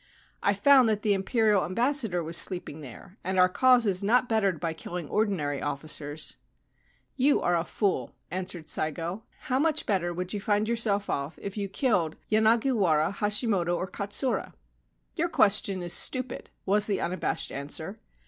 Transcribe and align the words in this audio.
'I 0.41 0.55
found 0.55 0.89
that 0.89 1.03
the 1.03 1.13
Imperial 1.13 1.63
Ambassador 1.63 2.23
was 2.23 2.35
sleeping 2.35 2.81
there, 2.81 3.19
and 3.23 3.37
our 3.37 3.47
cause 3.47 3.85
is 3.85 4.03
not 4.03 4.27
bettered 4.27 4.59
by 4.59 4.73
killing 4.73 5.07
ordinary 5.07 5.61
officers!'' 5.61 6.37
You 7.25 7.39
are 7.43 7.55
a 7.55 7.63
fool,' 7.63 8.15
answered 8.31 8.67
Saigo. 8.67 9.21
* 9.33 9.39
How 9.47 9.59
much 9.59 9.85
better 9.85 10.11
would 10.11 10.33
you 10.33 10.41
find 10.41 10.67
yourself 10.67 11.07
off 11.07 11.37
if 11.39 11.55
you 11.55 11.69
killed 11.69 12.15
Yanagiwara, 12.31 13.13
Hashimoto, 13.17 13.75
or 13.77 13.85
Katsura?'' 13.87 14.53
Your 15.17 15.29
question 15.29 15.83
is 15.83 15.93
stupid,' 15.93 16.49
was 16.65 16.87
the 16.87 16.99
unabashed 16.99 17.51
answer. 17.51 17.99